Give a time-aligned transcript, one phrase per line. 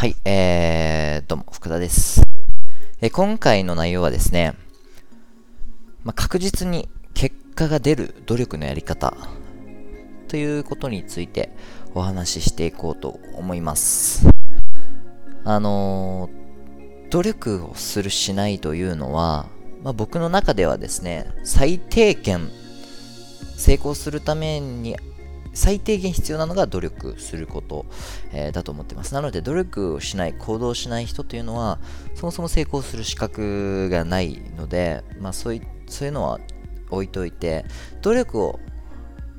[0.00, 2.22] はい、えー、どうも、福田です。
[3.02, 4.54] え今回の内容はですね、
[6.04, 9.14] まあ、確実に結果が出る努力のやり方
[10.28, 11.50] ということについて
[11.94, 14.26] お話ししていこうと思います。
[15.44, 19.50] あのー、努力をするしないというのは、
[19.82, 22.48] まあ、僕の中ではですね、最低限
[23.54, 24.96] 成功するために
[25.52, 27.86] 最低限必要なのが努力すること、
[28.32, 29.14] えー、だと思ってます。
[29.14, 31.78] なので、努力をしない、行動しない人というのは、
[32.14, 36.38] そもそも成功する資格がないので、まあ、そういそういうのは
[36.90, 37.64] 置いといて、
[38.02, 38.60] 努力を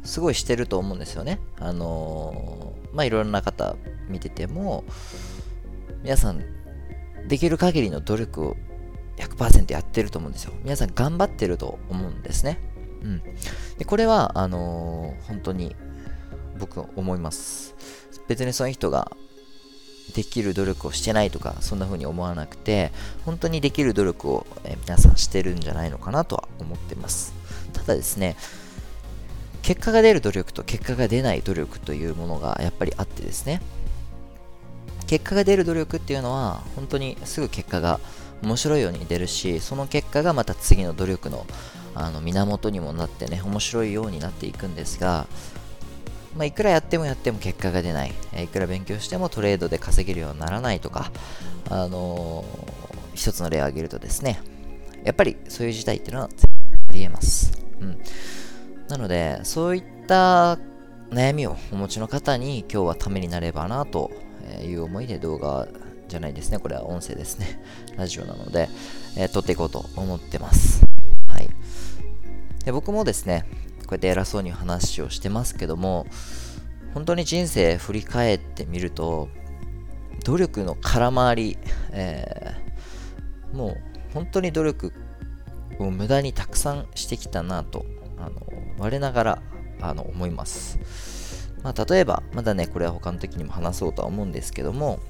[0.04, 1.40] すごいしてると思うんですよね。
[1.60, 3.76] あのー、まあ、いろんな方
[4.10, 4.84] 見てても、
[6.04, 6.44] 皆さん、
[7.28, 8.58] できる限りの努力を
[9.18, 10.54] 100%やってると思うんですよ。
[10.64, 12.60] 皆さん頑張ってると思うんですね。
[13.04, 13.22] うん。
[13.78, 15.76] で、これは、あのー、本当に
[16.62, 17.76] 僕は思います。
[18.28, 19.12] 別にその人が
[20.14, 22.92] できる努力をしてないとか、そんな風に思わなくて、
[23.26, 27.34] 本当にできる努力を、え皆さんしてるんじゃないのかなとは思ってます。
[27.74, 28.38] ただですね、
[29.64, 33.62] 結果が出る努力と結果が出ない努力というものがやっぱりあってですね、
[35.08, 38.00] 結果が出る努力っていうのは、本当にすぐ結果が
[38.44, 41.46] 面白いように出るし、その結果がまた次の努力の
[41.94, 45.28] あの源にもなってね、面白いようになっていくんですが、
[46.36, 51.12] まあ、いくらやってもやっても結果が出ない、いくら勉強してもトレードで稼げるようにならないとか、
[51.70, 54.40] あのー、一つの例を挙げるとですね、
[55.04, 56.50] やっぱりそういう事態っていうのは絶対
[56.90, 57.52] ありえます。
[57.80, 58.02] うん。
[58.88, 60.58] なので、そういった
[61.10, 64.12] 悩みをお持ちの方に今日はためになればなと
[64.64, 65.68] いう思いで動画
[66.08, 66.60] じゃないですね。
[66.60, 67.60] これは音声ですね。
[67.98, 68.70] ラジオなので、
[69.18, 70.86] えー、撮っていこうと思ってます。
[71.28, 71.50] はい。
[72.64, 73.46] で僕もですね、
[73.92, 76.08] こうやって偉そうに話をしてますけども、
[76.94, 79.28] 本当に人生振り返ってみると、
[80.24, 81.58] 努力の空回り、
[81.92, 83.78] えー、もう
[84.14, 84.94] 本当に努力
[85.78, 87.86] を無駄にたくさんしてきたなと、
[88.18, 88.42] あの
[88.78, 89.42] 我ながら
[89.82, 91.52] あの思います。
[91.62, 95.02] まあ、例えば、まだね、これは他の時にも話そうとは思うんですけども、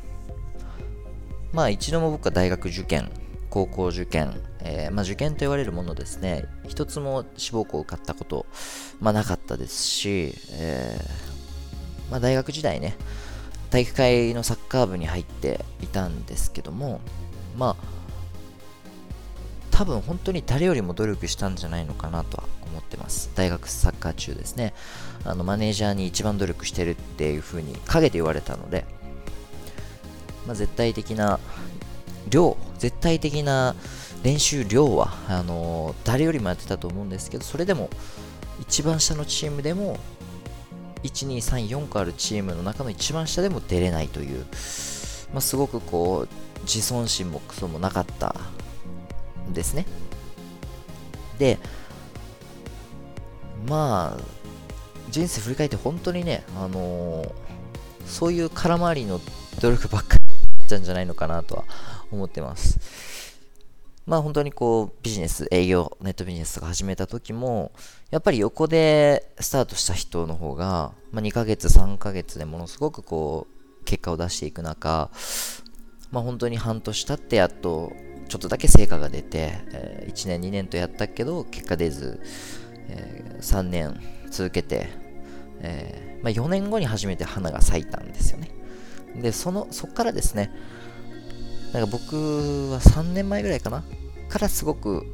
[1.54, 3.12] まあ一度も僕は大学受験
[3.52, 8.48] 高校受験、えー、まあ、受験と言われるものですね、一つも志望校を受かったこと、
[9.02, 12.96] まあ、なかったですし、えー、まあ、大学時代ね、
[13.70, 17.02] 体育会のサッカー部に入っていたんですけども、
[17.58, 18.02] まあ、
[19.70, 23.32] 多分本当に誰よりも努力したんじゃないのかなとは思ってます。
[23.36, 24.74] 大学サッカー中ですね。
[25.26, 28.86] あのマネージャーに一番努力してるっていう風に陰で言われたので、
[30.46, 31.40] まあ、絶対的な
[32.30, 33.76] 量、絶対的な
[34.24, 37.90] 練習量は、あの、誰よりもやってたと思うんですけど、それでも、
[38.60, 39.98] 一番下のチームでも、
[41.04, 44.46] 1、2、3、4個あるチームの中の一番下でも出れないという、
[45.34, 48.36] まあ、すごくこう、自尊心もクソもなかった
[49.50, 49.86] んですね。
[51.40, 51.58] で、
[53.68, 54.24] まあ、
[55.10, 57.32] 人生振り返って本当にね、あのー、
[58.06, 59.20] そういう空回りの
[59.60, 60.18] 努力ばっか
[60.76, 61.64] りたんじゃないのかなとは
[62.12, 62.80] 思ってます。
[64.06, 67.72] まあ本当にこうビジネス、営業、ネットビジネスとか始めた時も、
[68.10, 73.48] やっぱり横でスタートした人の方が、まあ、2ヶ月、3ヶ月でものすごくこ
[73.82, 75.12] う結果を出していく中、
[76.10, 77.94] まあ本当に半年経ってやっと
[78.28, 82.22] ちょっとだけ成果が出て、え、1年、2年とやったけど結果出ず、
[82.90, 84.02] え、3年
[84.32, 84.90] 続けて、
[85.60, 88.61] え、まあ、4年後に初めて花が咲いたんですよね。
[89.16, 90.52] で、その、そっからですね、
[91.74, 92.16] なんか僕
[92.72, 93.84] は3年前ぐらいかな
[94.30, 95.06] からすごく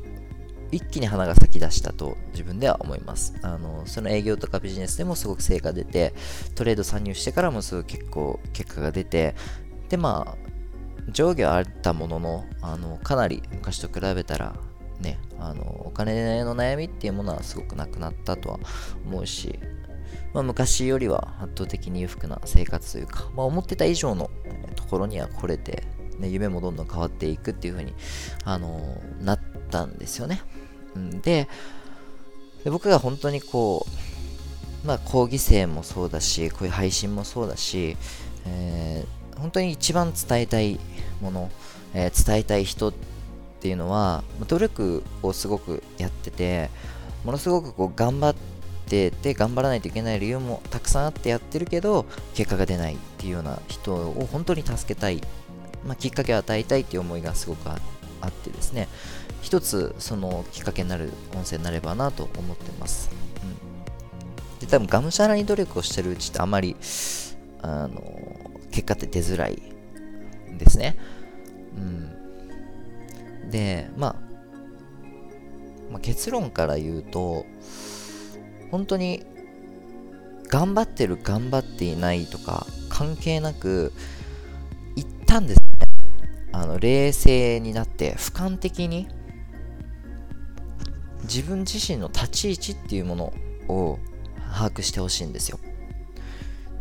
[0.72, 3.36] 一気に花が咲き出したと自分では思います。
[3.41, 6.13] あの、その営業とかビジネスでもすごく成果出て、
[6.56, 9.36] トレード参入してからもすぐ結構結果が出て、
[9.90, 14.56] で、まあ、上下はあったものの、あの、かなり昔と比べたら、
[15.00, 18.59] ね、あの、お金の悩みっていうものはすごくなくなったとは
[19.06, 19.59] 思うし、
[20.34, 24.30] まあ、昔よりは圧倒的に裕福な生活というか、まあ、思ってた以上の
[24.76, 25.84] ところには来れて、
[26.19, 27.94] ね、夢もどんどん変わっていくっていう風に、
[28.44, 29.40] あのー、なっ
[29.72, 30.42] たんですよね。
[31.24, 31.48] で
[32.63, 33.86] で、僕が本当にこ
[34.84, 37.98] う、まあ、講義生もそうだし、こういう配信もそうだし、
[38.46, 40.80] えー、本当に一番伝えたい
[41.22, 41.51] もの、
[41.94, 42.94] えー、伝えたい人っ
[43.62, 46.69] ていうのは、努力をすごくやってて、
[47.24, 48.56] ものすごくこう頑張って、
[48.88, 55.22] ってて頑張らないといけない理由もたくさんあってやってるけど結果が出ないっていうような人を本当に助けたい、
[55.86, 57.78] まあ、きっかけを与えたいっていう思いがすごくあ
[58.28, 58.88] ってですね
[59.42, 63.12] 一つそのきっかけになる音声になればなと思ってます、
[63.44, 66.75] うん、で多分がむしゃらに努力をしてるうちってあまり
[67.62, 68.18] あの
[68.72, 69.62] 結果って出づらい
[70.57, 70.98] ですね。
[71.75, 73.50] うん。
[73.50, 74.16] で、まあ、
[75.92, 77.45] まあ、結論から言うと、
[78.72, 79.24] 本当に
[80.48, 83.94] 頑張ってる頑張っていないとか関係なく
[84.96, 85.68] 一旦ですね。
[86.54, 89.08] あの冷静になって俯瞰的に
[91.24, 93.34] 自分自身の立ち位置っていうもの
[93.68, 94.00] を
[94.54, 95.60] 把握してほしいんですよ。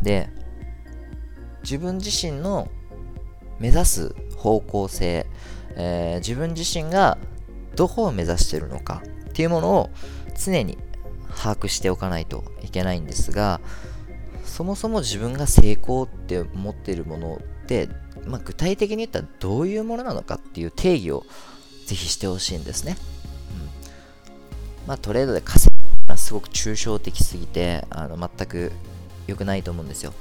[0.03, 0.31] で
[1.63, 2.69] 自分自身の
[3.59, 5.27] 目指す方向性、
[5.75, 7.19] えー、自分自身が
[7.75, 9.91] どこを目指してるのかっていうものを
[10.43, 10.79] 常に
[11.47, 13.61] 把握しておかないといけないんですが
[14.45, 17.89] そもそも自分が成功って思っているものって、
[18.27, 21.25] まあ、具体的に言ったらどういうものなのかっていう定義を
[21.87, 22.97] ぜひしてほしいんですね、
[24.83, 24.89] うん。
[24.89, 28.73] まあ、トレードで稼ぐのはすごく抽象的すぎてあの全く
[29.29, 30.13] 良くないと思うんですよ、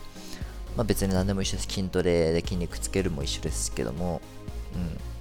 [0.77, 1.68] まあ、別に何でも一緒です。
[1.68, 4.22] 筋トレで筋肉つけるも一緒ですけども、
[4.75, 5.15] うん。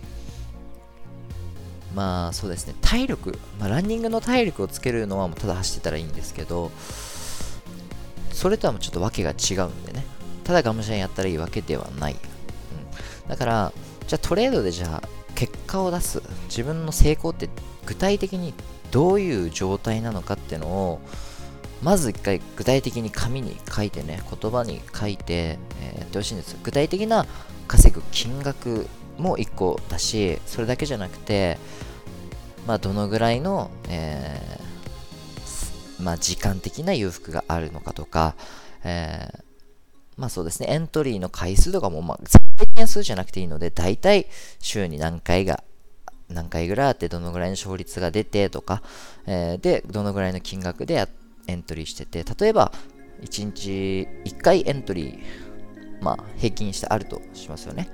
[1.95, 6.71] まあそうですね、体力、まあ、ランニングの体力をつけるのはただ走ってたらいいんですけど、
[8.33, 10.05] それとはもうちょっと訳が違うんでね、
[10.43, 12.15] ただがむしゃらやったらいいわけではない。
[12.15, 13.73] うん、だから、
[14.07, 17.49] じゃあトレードでじゃあ結果を出す、自分の成功って
[17.87, 18.55] 具体的に
[18.91, 21.01] どういう状態なのかっていうのを、
[21.83, 26.57] まず一回具体的に紙に書いてね、言葉に書いて、えー、やってほしいんです。
[26.63, 27.27] 具体的な
[27.69, 28.89] 稼ぐ金額
[29.19, 31.59] も1個だし、それだけじゃなくて、
[32.67, 38.35] まあ、どのぐらいの、えー、まあ、時間的な裕福があるのかとか、
[38.85, 39.45] えー、
[40.17, 44.27] まあそうですね、エントリーの回数とかも、まあ、絶対件数じゃなくていいので、大体
[44.61, 45.63] 週に何回が、
[46.29, 48.83] 何回ぐらいあって、どのぐらいの勝率が出てとか、
[49.27, 51.07] えー、で、どのぐらいの金額で
[51.47, 52.73] エントリーしてて、例えば、
[53.23, 57.89] 1日1回エントリー、まあ、平均してあるとしますよね。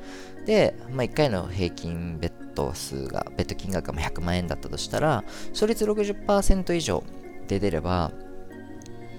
[0.47, 7.05] で、まあ、1回の平均ベッド数が、ベッド金額が100万円だったとしたら、勝率60%以上
[7.49, 8.13] で出れば、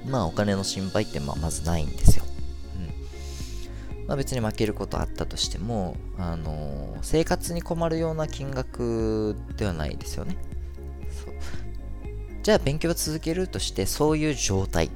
[0.07, 2.25] まあお金の心配ってまあまずないんですよ。
[4.00, 4.07] うん。
[4.07, 10.38] まあ別に負けることあったとしても、あのー、生活に困るような金額ではないですよね。
[11.12, 11.33] そう
[12.44, 14.89] じゃあ勉強を続けるとして、そういう状態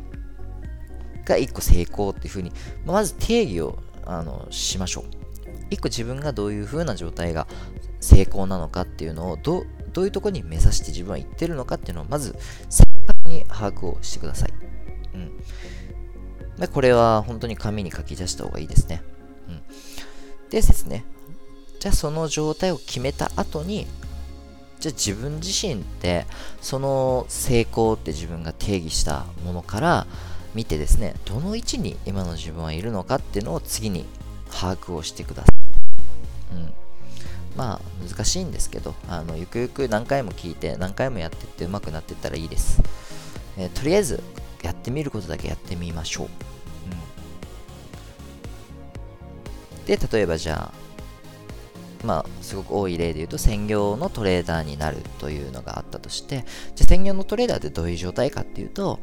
[1.26, 2.52] が1個成功っていうふうに、
[2.86, 5.25] まず定義をあのしましょう。
[5.70, 7.48] 一個自分がどういう風な状態が
[8.00, 9.66] 成功なのかっていうのをど
[9.98, 12.36] ういうとこに目指して自分は行ってるのかっていうのをまず
[12.70, 14.54] 正確に把握をしてください。
[15.14, 15.32] うん。
[16.60, 19.02] でこれは本当に紙に書き出した方がいいですね。
[19.48, 19.62] うん。
[20.50, 21.04] でですね、
[21.80, 23.88] じゃあその状態を決めた後に、
[24.80, 26.26] じゃあ自分自身って
[26.62, 30.08] その成功って自分が定義したものから
[30.54, 34.06] 見てですね、どの位置に今の自分はいるのかっていうのを次に
[34.56, 35.48] 把握をしてくださ
[36.54, 36.56] い。
[36.56, 36.74] うん。
[37.58, 42.82] まあ、難しいんですけど、あの、ゆくゆく何回も聞いて、何回もやってって上手くなっていったらいいです。
[43.58, 44.24] えー、とりあえず、
[44.64, 46.28] やってみることだけやってみましょう。
[46.28, 46.30] う
[49.84, 49.86] ん。
[49.86, 50.86] で、例えばじゃあ、
[52.06, 59.00] まあ、すごく多い例で言うと、専業のトレーダーになるというのがあったとして、じゃあ専業のトレーダーってどういう状態かっていうと、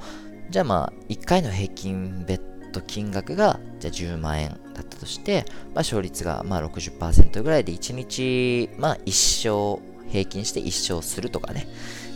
[0.50, 2.40] じゃあまあ、1回の平均ベッ
[2.72, 11.66] ド金額が、じゃあ10万円だったとして、まあ、勝率がまあ60%ぐらいで1日、まあ、1勝、平均して1勝するとかね、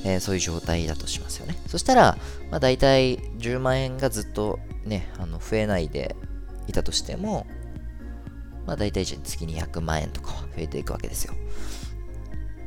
[0.05, 1.57] えー、そういう状態だとしますよね。
[1.67, 2.19] そしたら、
[2.51, 6.15] まあ、大体10万円がずっとね、あの増えないで
[6.69, 7.47] いたとしても、
[8.67, 11.35] まあ大体月に100万円とかは増えていくわけですよ。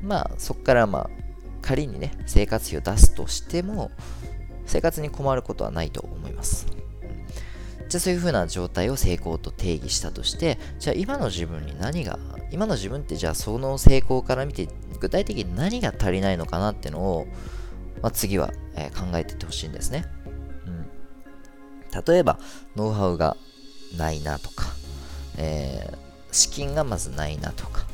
[0.01, 1.09] まあそこからまあ
[1.61, 3.91] 仮にね、生活費を出すとしても、
[4.65, 6.67] 生活に困ることはないと思います。
[7.89, 12.19] じゃあそういう風な状態を成功と定義したとして、じゃあ今の自分に何が、
[12.51, 14.69] 今の自分ってじゃあその成功から見て
[14.99, 17.27] 具体的に何が足りないのかなっていうのを、
[18.01, 20.05] まあ、次は、えー、考えていってほしいんですね。
[20.67, 20.87] うん。
[22.05, 22.37] 例えば、
[22.75, 23.35] ノウハウが
[23.97, 24.67] ないなとか、
[25.37, 25.97] えー、
[26.31, 27.87] 資金がまずないなとか、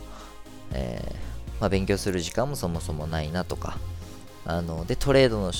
[0.74, 3.78] えー、まあ、勉強する時間もそもそもないなとか、
[4.46, 5.54] あの、で、トレードの、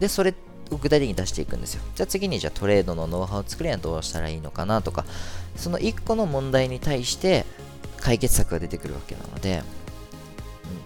[0.00, 0.34] で、それを
[0.70, 1.82] 具体的に出していくんですよ。
[1.94, 5.04] じゃあ次にじゃあトレードのノウハウを作るにはどうしたらいいのかなとか、
[5.56, 7.46] その1個の問題に対して
[7.98, 9.62] 解決策が出てくるわけなので、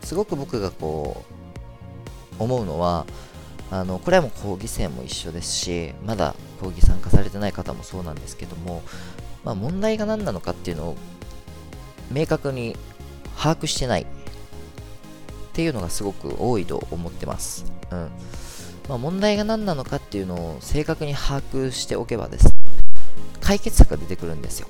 [0.03, 1.25] うん、すごく僕がこ
[2.39, 3.07] う、思うのは、
[3.71, 8.83] あの、これはもう講義生も一緒ですし、まだ講義参加されてない方もそうなんですけども、
[9.45, 10.97] まあ問題が何なのかっていうのを
[12.11, 12.77] 明確に
[13.37, 14.07] 把握してないっ
[15.53, 17.71] ていうのがすごく多いと思ってます。
[17.91, 18.11] うん。
[18.89, 22.49] まあ、問題が何なのかっていうのを正確に把握しておけばです、
[23.41, 24.69] 解決策が出てくるんですよ。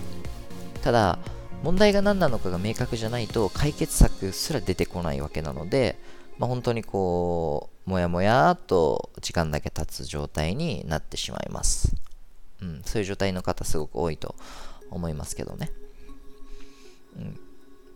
[0.82, 1.18] ただ、
[1.62, 5.98] 問題が何なのかが明確じゃないと解決策すら出てこないわけなので、
[6.38, 11.94] まあ、本当にこう、もやもやと時間だけ経つ状態になってしまいます。
[12.62, 14.34] うん、そういう状態の方すごく多いと
[14.90, 15.70] 思いますけどね。
[17.16, 17.40] うん、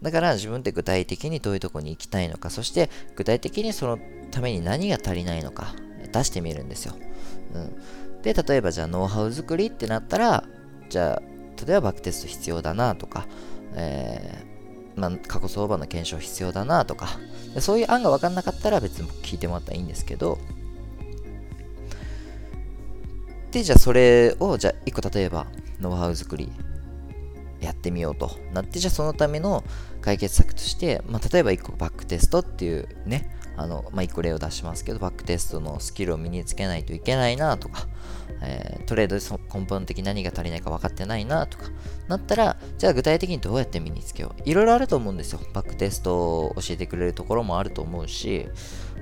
[0.02, 3.98] だから自分って具体的にどういうとこに行きたいのか、そして具体的にその
[4.30, 5.74] ために何が足りないのか
[6.14, 6.94] 出してみるんですよ。
[7.54, 10.44] うん、で、例えばじゃあノウハウ作りってなったら、
[10.88, 11.22] じゃあ
[11.66, 13.26] 例えばバックテスト必要だなとか、
[13.74, 17.08] えー、まあ、過去相場の検証必要だなとか
[17.54, 20.38] で、そういう案が分かんなかったら別に聞いてもらったらいいんですけど、
[23.50, 25.46] で、じゃあそれを、じゃあ1個例えば、
[25.80, 26.50] ノウハウ作り
[27.60, 29.62] やってみようとなって、じゃあそのための
[30.00, 37.86] 解決策として、まあ、例えば1個バックテストっていうね、あの、まあ、1個例を出しますけど、バックテストのスキルを身につけないといけないなとか、
[38.40, 41.64] えー、トレードで根本的に何が足りないか分かってないなとか、
[42.08, 44.42] なったら、じゃあ具体的にどうやって身につけよう。
[44.48, 45.40] いろいろあると思うんですよ。
[45.52, 48.46] バックテストを教えてくれるところもあると思うし、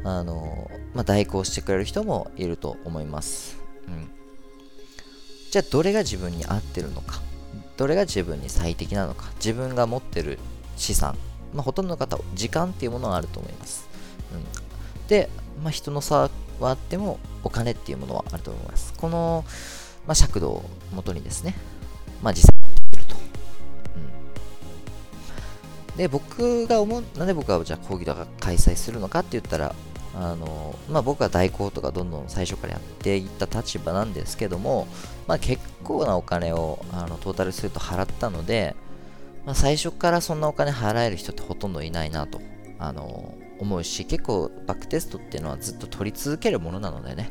[0.05, 3.59] あの、まあ、代行してくれる人もいると思います。
[3.89, 4.11] うん。
[5.51, 7.21] じゃあ、どれが自分に合ってるのか。
[7.77, 9.31] どれが自分に最適なのか。
[9.37, 10.39] 自分が持ってる
[10.77, 11.17] 資産。
[11.53, 13.92] まあ、ほとんどの方、時間っていうものがあると思います。
[14.33, 15.29] うん、で、
[15.63, 18.93] まあ、人の差はあっても、お金っていうものはあると思います。
[18.95, 19.45] この、
[20.07, 21.55] まあ、尺度をもとにですね、
[22.23, 23.17] まあ、実際にできると。
[25.91, 29.75] うん、で、僕が思う、なんで僕はじゃあ講義とか開催するのかって言ったら、
[30.15, 34.87] あのまあ、僕は代行とかどんどん最初からやっていった立場なんですけども、
[35.27, 38.77] まあ、結構なお金をあのトータルすると払ったので、
[39.47, 42.43] まあ、最初からそんなお金払える人ってほとんどいないなと
[42.79, 47.31] あの思うし結構バックテストっていうのはずっと取り続けるものなのでね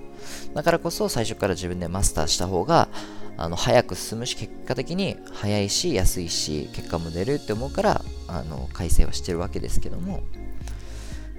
[0.53, 2.89] だからこそ最初から自分でマスターした方が
[3.37, 10.21] あの早く進むし結果的に早いし安いし結果も出るって思うからあの改正はしてるわけですけども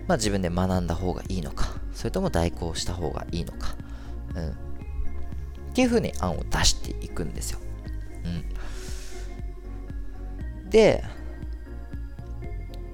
[0.06, 3.74] まあ、自分で学んだ方がいいのか、それとも代行した方がいいのか、
[4.34, 4.48] うん。
[4.48, 4.52] っ
[5.74, 7.60] ていうふうに案を出していくんですよ。
[10.64, 10.70] うん。
[10.70, 11.04] で、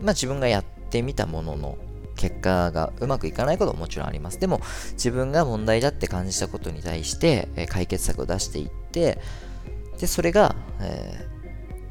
[0.01, 1.79] まあ自分がやってみたものの
[2.19, 4.39] 結果がうまくいかないことももちろんあります。
[4.41, 4.61] でも
[4.93, 9.19] 自分が問題だって感じたことに対して、え解決策を出していって、
[9.99, 11.39] で、それが、えー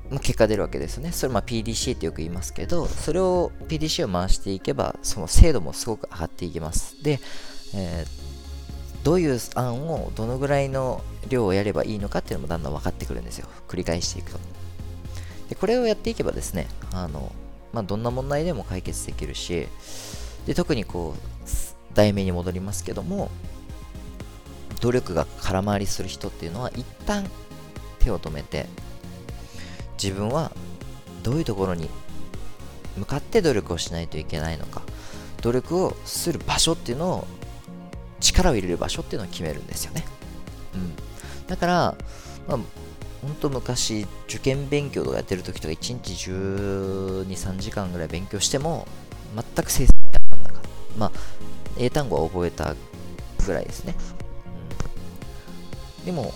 [0.10, 1.12] ま、結果出るわけですね。
[1.12, 7.02] それま PDC ってよく言いますけど、それを PDC を回していけば、その精度もすごく上がっていきます。
[7.02, 7.20] で、
[7.74, 13.48] えー、どういう案をどのぐらいの量をやればいいのかっていうのもだんだん分かってくるんですよ。
[13.68, 14.40] 繰り返していくと。
[15.50, 17.32] で、これをやっていけばですね、あの、
[17.78, 19.68] まあ、どんな問題でも解決できるし、
[20.46, 23.30] で、特にこう、題名に戻りますけども、
[24.82, 27.26] 努力が空回りする人っていうのは一旦
[28.00, 28.68] 手を止めて
[30.02, 30.52] 自分は
[31.24, 31.90] どういうところに
[32.96, 34.82] 向かって努力をしないといけないのか
[35.42, 37.28] 努力をする場所っていうのを
[38.20, 40.06] 力を入れる場所っていうのを決めるんですよね、
[40.74, 40.94] うん、
[41.48, 41.96] だから、
[42.48, 42.60] まあ、
[43.22, 48.88] 本当昔受験勉強とかやってる時とか1日12、3時間ぐらい勉強しても
[49.36, 50.70] 全く成績が上がらなかった。
[50.98, 51.12] まあ
[51.78, 52.76] 英単語は覚えた
[53.46, 53.96] ぐらいですね、
[56.00, 56.34] うん、でも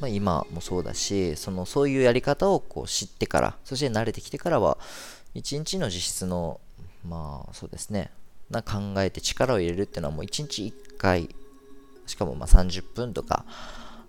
[0.00, 4.76] まあ、今もそうだしそのそういうやり方をこう知ってからそして慣れてきてからは
[5.34, 6.60] 1日の実質の
[7.08, 8.10] まあそうですね。
[8.50, 11.34] な考えて力を入れるっていうのはもう1日1回
[12.06, 13.46] しかもま30分とか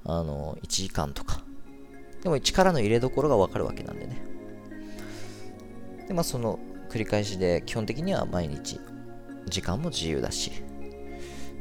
[0.06, 1.42] あの1時間とか。
[2.22, 4.24] でも力の入れどころが分かるわけなんでね。
[6.08, 6.60] でまあその
[6.90, 8.80] 繰り返しで基本的には毎日
[9.48, 10.52] 時間も自由だし。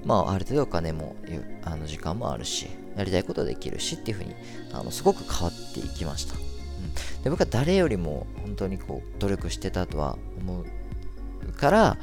[0.04, 1.16] まあある程度お金も
[1.64, 4.34] あの時間もあるしやりたいことできるしっていうふうに
[4.72, 11.96] あのすごく変わっていきました、うん、で僕は誰よりも本当にこう努力してたとは思うから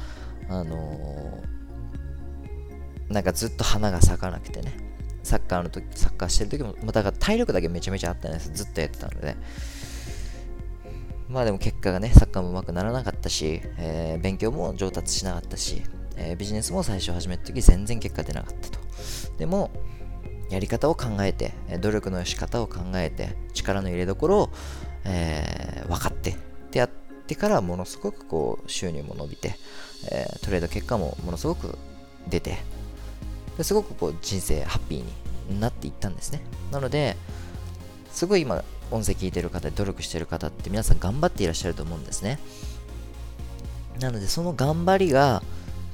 [0.48, 4.91] あのー、なんかずっと花が咲かなくてね。
[5.22, 8.50] サッカーの時サッカーしてる時も、まあ、だから体力だけめちゃめちゃあったんです。
[8.52, 9.36] ずっとやってたので。
[11.28, 15.82] まあでも結果がねサッカーもうまくならなかったし、えー、勉強も上達しなかったし、
[16.16, 18.78] えー、ビジネスも最初始めた時全然結果出なかったと。
[19.38, 19.70] でも
[20.50, 24.50] やり方を考えて、努力の仕方を考えて、力の入れどころを、
[25.04, 26.36] えー、分かって、
[26.70, 26.90] でやっ
[27.26, 29.56] てからものすごくこう収入も伸びて、
[30.10, 31.78] えー、トレード結果もものすごく
[32.28, 32.58] 出て、
[33.60, 36.42] すごくこう人生ハッピーになっていったんですね。
[36.70, 37.16] なので、
[38.10, 42.38] すごい今、音声聞いてる方努力してる方って皆さん頑張っていらっしゃると思うんですね。
[44.00, 45.42] なので、その頑張りが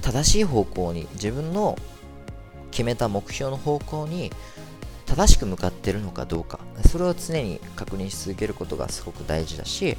[0.02, 1.76] 正しい方向に自分の
[2.70, 4.30] 決めた目標の方向に
[5.06, 9.96] 正しく向かってるのかどうかそれを常に確認し続けることがすごく大事だし、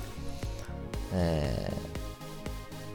[1.13, 1.73] え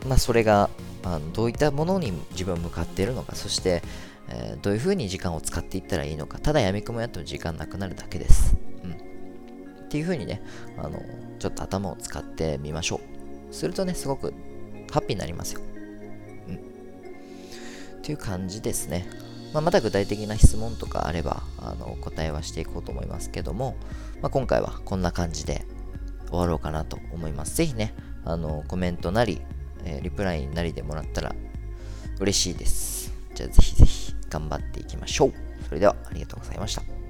[0.00, 0.70] ー、まあ、それが
[1.02, 3.82] あのどういったものに自分は向かっているのかそして、
[4.28, 6.38] えー、どういうふうに時間を使っていったらいいのか。
[6.38, 10.42] ただやみくもやっても時間なくなるだけです、うん、っていうふうにね
[10.78, 11.02] あの
[11.38, 13.00] ちょっと頭を使ってみましょ
[13.50, 13.54] う。
[13.54, 14.32] するとねすごく
[14.90, 15.60] ハッピーになりますよ、
[16.48, 16.58] うん、っ
[18.02, 19.06] ていう感じですね。
[19.52, 23.76] まあ、また具体的な質問とかあればあの答えはしていこうと思いますけども、
[24.20, 25.64] まあ、今回はこんな感じで
[26.28, 27.54] 終わろうかなと思います。
[27.54, 29.40] ぜひね、あのコメントなり、
[29.84, 31.36] えー、リプライなりでもらったら
[32.18, 33.12] 嬉しいです。
[33.36, 34.03] じゃあぜひぜひ。
[34.34, 35.32] 頑張っていきましょう。
[35.68, 37.03] それではありがとうございました。